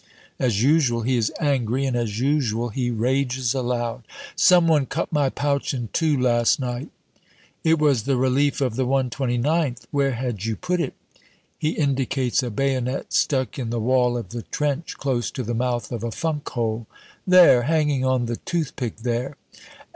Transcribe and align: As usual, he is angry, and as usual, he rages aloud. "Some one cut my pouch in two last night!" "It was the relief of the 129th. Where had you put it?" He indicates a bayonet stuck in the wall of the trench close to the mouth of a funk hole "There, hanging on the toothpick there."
As 0.39 0.63
usual, 0.63 1.03
he 1.03 1.15
is 1.15 1.31
angry, 1.39 1.85
and 1.85 1.95
as 1.95 2.19
usual, 2.19 2.69
he 2.69 2.89
rages 2.89 3.53
aloud. 3.53 4.01
"Some 4.35 4.67
one 4.67 4.87
cut 4.87 5.13
my 5.13 5.29
pouch 5.29 5.75
in 5.75 5.89
two 5.93 6.19
last 6.19 6.59
night!" 6.59 6.89
"It 7.63 7.77
was 7.77 8.01
the 8.01 8.17
relief 8.17 8.61
of 8.61 8.77
the 8.77 8.87
129th. 8.87 9.85
Where 9.91 10.13
had 10.13 10.43
you 10.43 10.55
put 10.55 10.81
it?" 10.81 10.95
He 11.55 11.73
indicates 11.77 12.41
a 12.41 12.49
bayonet 12.49 13.13
stuck 13.13 13.59
in 13.59 13.69
the 13.69 13.79
wall 13.79 14.17
of 14.17 14.29
the 14.29 14.41
trench 14.41 14.97
close 14.97 15.29
to 15.29 15.43
the 15.43 15.53
mouth 15.53 15.91
of 15.91 16.03
a 16.03 16.09
funk 16.09 16.49
hole 16.49 16.87
"There, 17.27 17.61
hanging 17.61 18.03
on 18.03 18.25
the 18.25 18.37
toothpick 18.37 18.95
there." 19.03 19.37